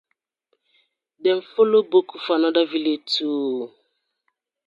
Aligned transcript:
Dem 1.23 1.39
follow 1.51 1.83
boku 1.91 2.15
for 2.25 2.35
another 2.37 2.65
villag 2.71 3.01
too 3.13 3.35
oo. 3.49 3.67